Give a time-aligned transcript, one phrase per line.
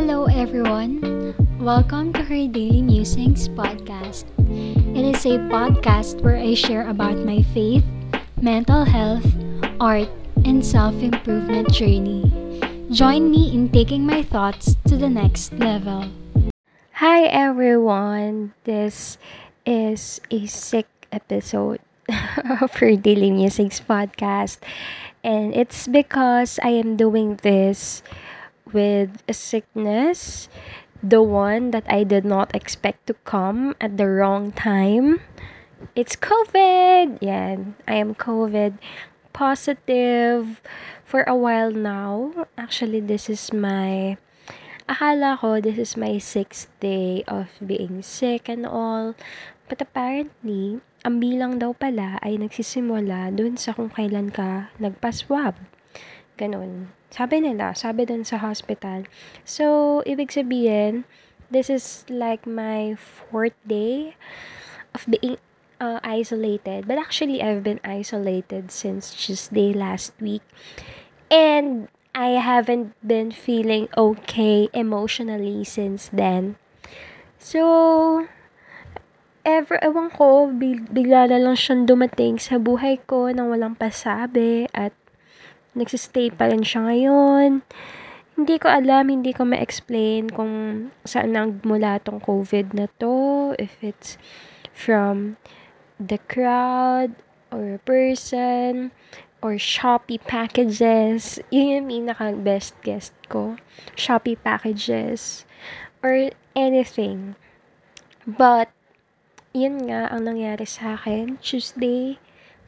[0.00, 1.36] Hello, everyone.
[1.60, 4.24] Welcome to her Daily Musings podcast.
[4.96, 7.84] It is a podcast where I share about my faith,
[8.40, 9.28] mental health,
[9.76, 10.08] art,
[10.48, 12.32] and self improvement journey.
[12.88, 16.08] Join me in taking my thoughts to the next level.
[17.04, 18.56] Hi, everyone.
[18.64, 19.20] This
[19.68, 21.84] is a sick episode
[22.64, 24.64] of her Daily Musings podcast,
[25.20, 28.00] and it's because I am doing this
[28.72, 30.48] with a sickness,
[31.02, 35.20] the one that I did not expect to come at the wrong time.
[35.96, 37.22] It's COVID!
[37.22, 37.74] Yan.
[37.88, 38.76] I am COVID
[39.32, 40.60] positive
[41.04, 42.46] for a while now.
[42.58, 44.20] Actually, this is my
[44.90, 49.16] akala ko this is my sixth day of being sick and all.
[49.70, 55.56] But apparently, ang bilang daw pala ay nagsisimula dun sa kung kailan ka nagpa-swab.
[56.36, 56.99] Ganon.
[57.10, 59.04] Sabi nila, sabi dun sa hospital.
[59.42, 61.04] So, ibig sabihin,
[61.50, 64.14] this is like my fourth day
[64.94, 65.42] of being
[65.82, 66.86] uh, isolated.
[66.86, 70.46] But actually, I've been isolated since Tuesday last week.
[71.30, 76.58] And I haven't been feeling okay emotionally since then.
[77.38, 78.26] So,
[79.46, 84.92] ever, ewan ko, bigla na lang siyang dumating sa buhay ko nang walang pasabi at
[85.76, 87.62] nagsistay pa rin siya ngayon.
[88.34, 93.52] Hindi ko alam, hindi ko ma-explain kung saan nagmula tong COVID na to.
[93.60, 94.16] If it's
[94.72, 95.36] from
[96.00, 97.12] the crowd,
[97.50, 98.94] or person,
[99.42, 101.42] or Shopee packages.
[101.50, 103.58] Yun yung pinaka-best guest ko.
[103.98, 105.44] Shopee packages.
[106.00, 107.36] Or anything.
[108.24, 108.72] But,
[109.52, 111.36] yun nga ang nangyari sa akin.
[111.42, 112.16] Tuesday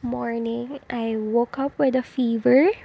[0.03, 2.75] morning, I woke up with a fever.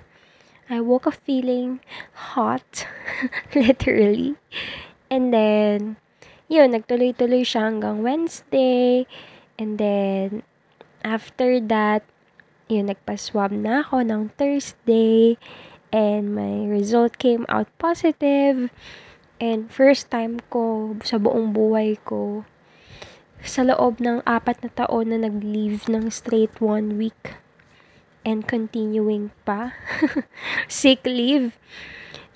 [0.68, 1.80] I woke up feeling
[2.12, 2.84] hot,
[3.56, 4.36] literally.
[5.08, 5.96] And then,
[6.44, 9.08] yun, nagtuloy-tuloy siya hanggang Wednesday.
[9.56, 10.44] And then,
[11.00, 12.04] after that,
[12.68, 15.40] yun, nagpa-swab na ako ng Thursday.
[15.88, 18.68] And my result came out positive.
[19.40, 22.44] And first time ko sa buong buhay ko,
[23.40, 27.40] sa loob ng apat na taon na nag-leave ng straight one week
[28.28, 29.72] and continuing pa.
[30.68, 31.56] sick leave.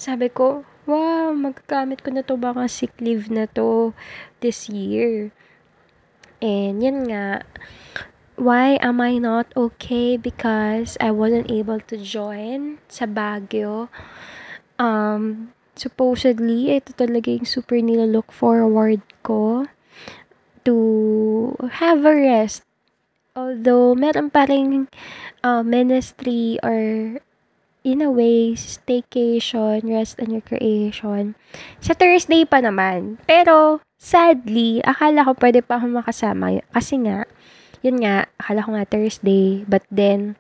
[0.01, 3.93] Sabi ko, wow, magagamit ko na to baka sick leave na to
[4.41, 5.37] this year.
[6.41, 7.45] And yan nga,
[8.41, 10.17] why am I not okay?
[10.17, 13.93] Because I wasn't able to join sa Baguio.
[14.81, 19.69] Um, supposedly, ito talaga yung super nila-look forward ko
[20.67, 20.77] to
[21.85, 22.67] have a rest
[23.33, 24.89] although meron pa ring
[25.41, 27.17] uh, ministry or
[27.83, 31.35] in a way, staycation, rest and recreation.
[31.83, 33.19] Sa Thursday pa naman.
[33.27, 36.63] Pero, sadly, akala ko pwede pa akong makasama.
[36.71, 37.27] Kasi nga,
[37.83, 39.67] yun nga, akala ko nga Thursday.
[39.67, 40.39] But then,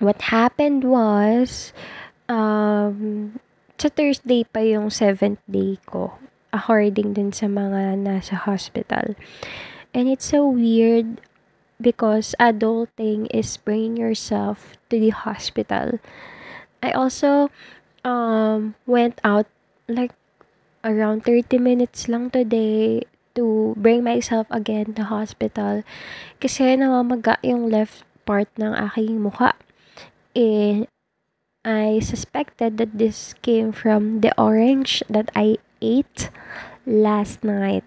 [0.00, 1.76] what happened was,
[2.24, 3.36] um,
[3.76, 6.16] sa Thursday pa yung seventh day ko.
[6.48, 9.12] According dun sa mga nasa hospital.
[9.92, 11.20] And it's so weird
[11.80, 15.98] because adulting is bringing yourself to the hospital.
[16.82, 17.50] I also
[18.04, 19.46] um, went out
[19.88, 20.12] like
[20.84, 23.02] around 30 minutes lang today
[23.34, 25.82] to bring myself again to hospital
[26.42, 29.54] kasi namamaga yung left part ng aking mukha.
[30.34, 30.90] And
[31.64, 36.30] I suspected that this came from the orange that I ate
[36.86, 37.86] last night.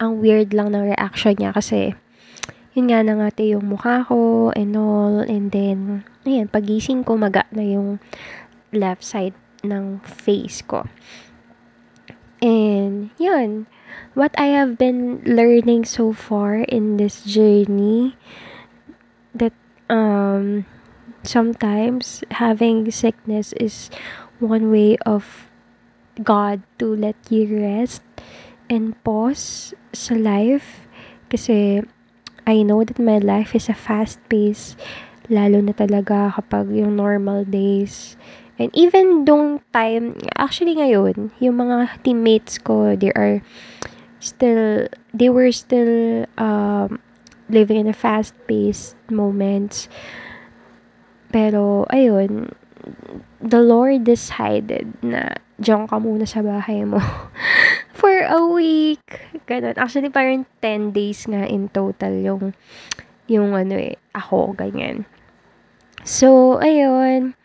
[0.00, 1.96] Ang weird lang ng reaction niya kasi
[2.74, 5.22] yun nga nangate yung mukha ko and all.
[5.22, 8.02] And then, ayan, pagising ko, maga na yung
[8.74, 10.82] left side ng face ko.
[12.42, 13.70] And, yun.
[14.18, 18.18] What I have been learning so far in this journey,
[19.30, 19.54] that,
[19.86, 20.66] um,
[21.22, 23.88] sometimes having sickness is
[24.42, 25.48] one way of
[26.18, 28.02] God to let you rest
[28.66, 30.90] and pause sa life.
[31.30, 31.86] Kasi,
[32.46, 34.76] I know that my life is a fast pace,
[35.32, 38.16] lalo na talaga kapag yung normal days.
[38.60, 43.42] And even dong time, actually ngayon, yung mga teammates ko, they are
[44.20, 47.00] still, they were still um,
[47.48, 49.88] living in a fast-paced moments.
[51.34, 52.54] Pero, ayun,
[53.42, 57.00] the Lord decided na diyan ka muna sa bahay mo
[57.98, 59.02] for a week.
[59.44, 59.76] Ganun.
[59.76, 62.44] Actually, parang 10 days nga in total yung,
[63.28, 65.04] yung ano eh, ako, ganyan.
[66.04, 67.36] So, ayun.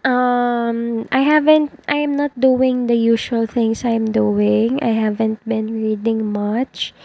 [0.00, 4.80] Um, I haven't I am not doing the usual things I'm doing.
[4.80, 6.96] I haven't been reading much.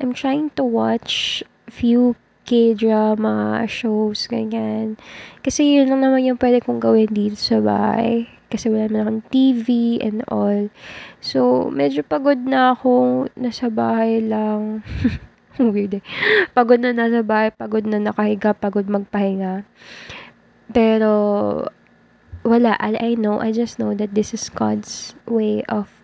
[0.00, 2.16] I'm trying to watch few
[2.48, 4.98] K-drama shows, ganyan.
[5.44, 8.26] Kasi yun lang naman yung pwede kong gawin dito sa bahay.
[8.50, 10.68] Kasi wala naman akong TV and all.
[11.22, 13.26] So, medyo pagod na ako.
[13.38, 14.82] Nasa bahay lang.
[15.56, 16.04] Weird eh.
[16.50, 19.62] Pagod na nasa bahay, pagod na nakahiga, pagod magpahinga.
[20.74, 21.12] Pero,
[22.42, 22.74] wala.
[22.82, 26.00] All I know, I just know that this is God's way of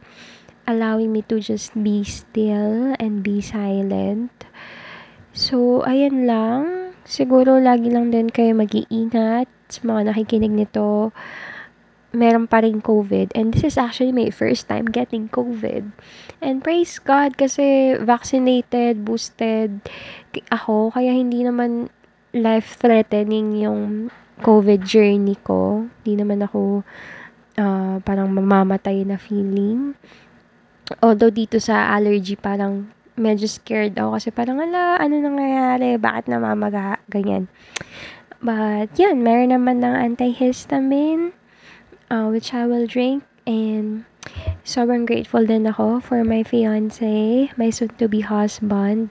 [0.66, 4.30] allowing me to just be still and be silent.
[5.36, 6.62] So, ayan lang.
[7.06, 11.14] Siguro lagi lang din kayo mag-iingat sa mga nakikinig nito.
[12.16, 13.36] Meron pa rin COVID.
[13.36, 15.92] And this is actually my first time getting COVID.
[16.40, 19.84] And praise God kasi vaccinated, boosted
[20.48, 20.96] ako.
[20.96, 21.92] Kaya hindi naman
[22.32, 24.08] life-threatening yung
[24.40, 25.92] COVID journey ko.
[26.00, 26.80] Hindi naman ako
[27.60, 29.92] uh, parang mamamatay na feeling.
[31.04, 35.96] Although dito sa allergy parang medyo scared ako kasi parang ala, ano nangyayari?
[35.96, 37.00] Bakit namamaga?
[37.08, 37.48] Ganyan.
[38.44, 41.32] But, yun, meron naman ng antihistamine
[42.10, 44.04] uh, which I will drink and
[44.66, 49.10] sobrang grateful din ako for my fiance, my soon-to-be husband,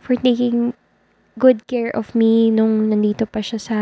[0.00, 0.72] for taking
[1.36, 3.78] good care of me nung nandito pa siya sa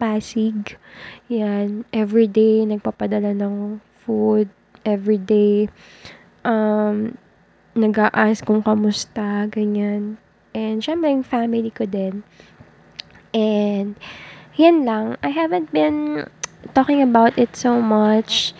[0.00, 0.80] Pasig.
[1.28, 1.84] Yan.
[1.92, 4.48] Everyday, nagpapadala ng food.
[4.82, 5.68] Everyday.
[6.42, 7.20] Um,
[7.76, 10.16] nag-a-ask kung kamusta, ganyan.
[10.56, 12.24] And, syempre, yung family ko din.
[13.36, 13.94] And,
[14.56, 15.20] yan lang.
[15.22, 16.26] I haven't been
[16.72, 18.52] talking about it so much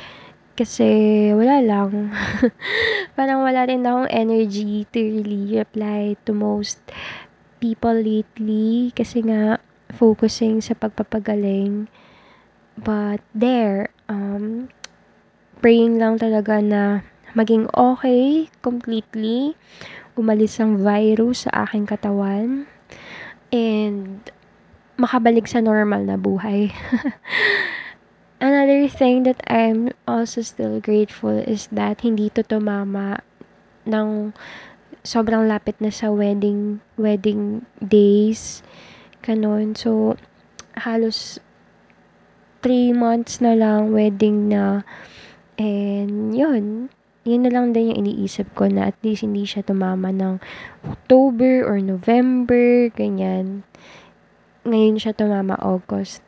[0.60, 2.12] kasi wala lang.
[3.16, 6.80] Parang wala rin akong energy to really reply to most
[7.60, 9.56] people lately kasi nga
[9.96, 11.88] focusing sa pagpapagaling.
[12.76, 14.68] But there, um,
[15.64, 19.56] praying lang talaga na maging okay completely.
[20.16, 22.68] Umalis ang virus sa aking katawan.
[23.48, 24.24] And
[25.00, 26.68] makabalik sa normal na buhay.
[28.40, 33.20] Another thing that I'm also still grateful is that hindi to tumama
[33.84, 34.32] ng
[35.04, 38.64] sobrang lapit na sa wedding wedding days
[39.20, 39.76] Ganon.
[39.76, 40.16] So,
[40.72, 41.44] halos
[42.64, 44.84] 3 months na lang wedding na.
[45.60, 46.88] And, yun.
[47.28, 50.40] Yun na lang din yung iniisip ko na at least hindi siya tumama ng
[50.88, 53.68] October or November, ganyan.
[54.64, 56.24] Ngayon siya tumama August.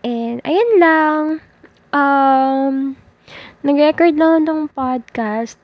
[0.00, 1.22] And, ayan lang.
[1.92, 2.96] Um,
[3.60, 5.60] nag-record lang ng podcast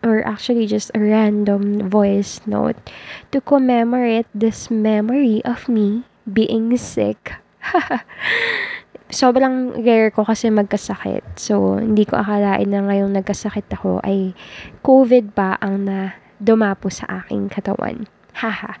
[0.00, 2.76] or actually just a random voice note
[3.28, 7.36] to commemorate this memory of me being sick.
[9.10, 11.36] Sobrang rare ko kasi magkasakit.
[11.36, 14.32] So, hindi ko akalain na ngayong nagkasakit ako ay
[14.86, 18.06] COVID pa ang na dumapo sa aking katawan.
[18.40, 18.78] Haha.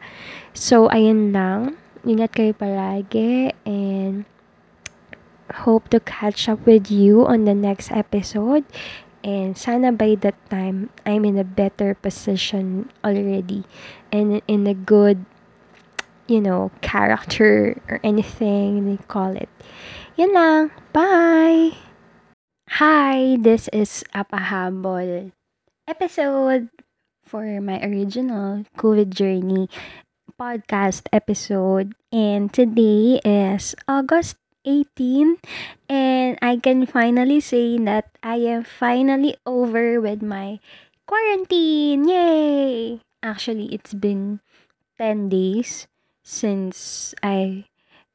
[0.54, 1.76] so, ayun lang.
[2.00, 4.24] Ingat kayo palagi and
[5.68, 8.64] hope to catch up with you on the next episode.
[9.20, 13.68] And sana by that time, I'm in a better position already.
[14.08, 15.28] And in a good,
[16.24, 19.52] you know, character or anything they call it.
[20.16, 20.70] Yan lang.
[20.96, 21.76] Bye!
[22.80, 25.36] Hi, this is Apahabol
[25.90, 26.70] episode
[27.26, 29.66] for my original COVID journey
[30.40, 31.92] podcast episode.
[32.08, 35.36] And today is August 18
[35.84, 40.64] and I can finally say that I am finally over with my
[41.04, 42.08] quarantine.
[42.08, 43.04] Yay!
[43.22, 44.40] Actually, it's been
[44.96, 45.84] 10 days
[46.24, 47.68] since I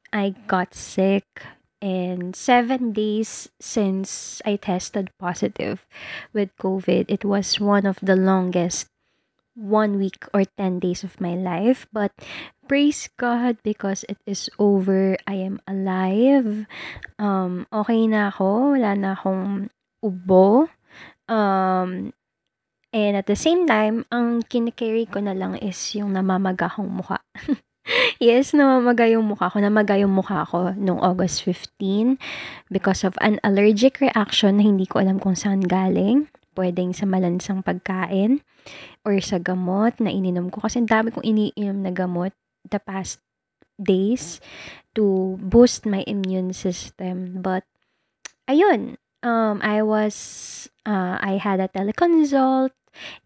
[0.10, 1.46] I got sick
[1.78, 5.86] and 7 days since I tested positive
[6.34, 7.06] with COVID.
[7.06, 8.90] It was one of the longest
[9.56, 11.88] one week or 10 days of my life.
[11.92, 12.12] But
[12.68, 15.18] praise God because it is over.
[15.26, 16.68] I am alive.
[17.18, 18.76] Um, okay na ako.
[18.76, 19.72] Wala na akong
[20.04, 20.68] ubo.
[21.26, 22.14] Um,
[22.94, 27.24] and at the same time, ang kinikerry ko na lang is yung namamaga kong mukha.
[28.22, 29.58] yes, namamaga yung mukha ko.
[29.64, 32.20] Namaga yung mukha ko noong August 15
[32.70, 37.62] because of an allergic reaction na hindi ko alam kung saan galing pwedeng sa malansang
[37.62, 38.42] pagkain
[39.04, 40.64] or sa gamot na ininom ko.
[40.64, 42.34] Kasi dami kong iniinom na gamot
[42.66, 43.22] the past
[43.76, 44.40] days
[44.96, 47.44] to boost my immune system.
[47.44, 47.68] But,
[48.48, 50.16] ayun, um, I was,
[50.88, 52.72] uh, I had a teleconsult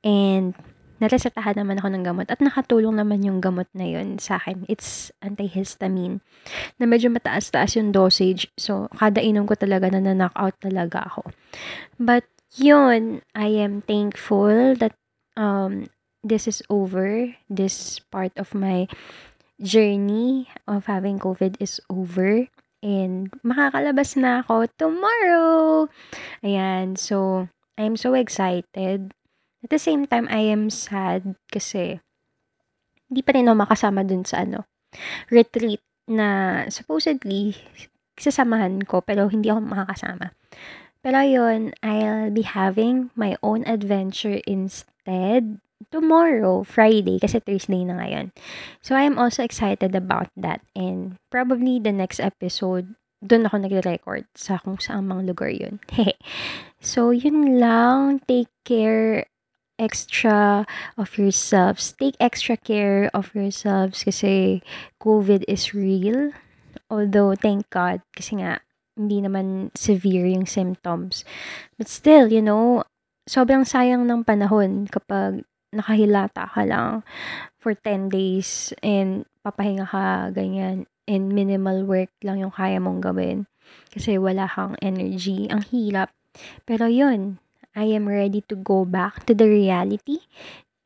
[0.01, 0.57] and
[1.00, 4.67] naresetahan naman ako ng gamot at nakatulong naman yung gamot na yun sa akin.
[4.67, 6.19] It's antihistamine
[6.75, 8.51] na medyo mataas-taas yung dosage.
[8.59, 11.31] So, kada inom ko talaga na na-knockout talaga ako.
[11.95, 14.96] But, yun, I am thankful that
[15.38, 15.89] um,
[16.24, 17.36] this is over.
[17.50, 18.88] This part of my
[19.62, 22.48] journey of having COVID is over.
[22.79, 25.91] And makakalabas na ako tomorrow.
[26.39, 29.12] Ayan, so I'm so excited.
[29.60, 32.00] At the same time, I am sad kasi
[33.12, 34.63] hindi pa rin ako makasama dun sa ano,
[35.27, 37.58] retreat na supposedly
[38.15, 40.32] sasamahan ko pero hindi ako makakasama.
[41.00, 48.36] Pero yun, I'll be having my own adventure instead tomorrow, Friday, kasi Thursday na ngayon.
[48.84, 50.60] So, I am also excited about that.
[50.75, 55.79] And probably the next episode, doon ako nagre-record sa kung saan mang lugar yun.
[56.84, 58.20] so, yun lang.
[58.27, 59.24] Take care
[59.79, 60.68] extra
[61.00, 61.96] of yourselves.
[61.96, 64.60] Take extra care of yourselves kasi
[65.00, 66.36] COVID is real.
[66.91, 68.60] Although, thank God, kasi nga,
[69.00, 71.24] hindi naman severe yung symptoms.
[71.79, 72.84] But still, you know,
[73.24, 77.08] sobrang sayang ng panahon kapag nakahilata ka lang
[77.63, 80.84] for 10 days and papahinga ka, ganyan.
[81.08, 83.48] And minimal work lang yung kaya mong gawin.
[83.89, 85.48] Kasi wala kang energy.
[85.48, 86.13] Ang hirap.
[86.68, 87.41] Pero yun,
[87.74, 90.22] I am ready to go back to the reality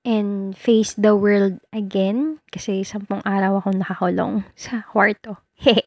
[0.05, 2.39] and face the world again.
[2.51, 5.39] Kasi sampung araw akong nakakulong sa kwarto.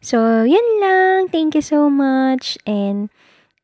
[0.00, 1.28] so, yun lang.
[1.28, 2.56] Thank you so much.
[2.66, 3.12] And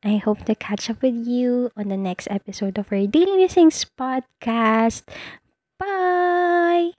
[0.05, 3.85] I hope to catch up with you on the next episode of our Daily Musings
[3.99, 5.09] podcast.
[5.79, 6.98] Bye!